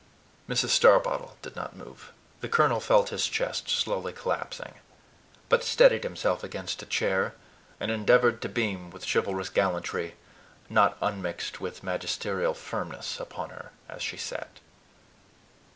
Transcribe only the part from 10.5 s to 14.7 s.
not unmixed with magisterial firmness upon her as she sat.